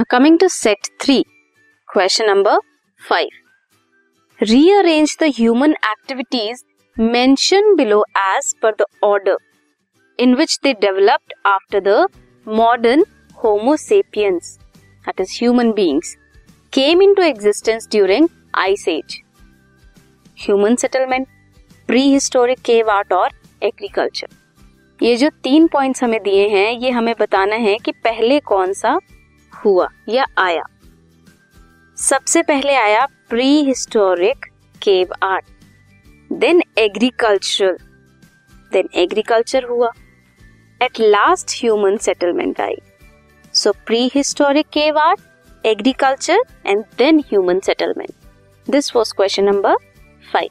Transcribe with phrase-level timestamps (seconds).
[0.00, 1.24] Now coming to set 3,
[1.86, 2.56] question number
[3.00, 3.26] 5.
[4.40, 6.64] Rearrange the human activities
[6.96, 9.36] mentioned below as per the order
[10.18, 12.08] in which they developed after the
[12.46, 13.02] modern
[13.34, 14.58] Homo sapiens,
[15.04, 16.16] that is human beings,
[16.70, 19.22] came into existence during Ice Age.
[20.34, 21.28] Human settlement,
[21.86, 24.28] prehistoric cave art और agriculture
[25.02, 28.98] ये जो तीन points हमें दिए हैं ये हमें बताना है कि पहले कौन सा
[29.64, 30.62] हुआ या आया।
[31.98, 33.04] सबसे पहले आया
[33.64, 34.46] prehistoric
[34.82, 35.44] cave art
[36.30, 37.76] then agriculture
[38.72, 39.90] then agriculture हुआ।
[40.80, 42.76] At last human settlement I.
[43.54, 43.72] So
[44.14, 48.10] prehistoric cave art agriculture and then human settlement
[48.66, 49.76] this was question number
[50.32, 50.50] five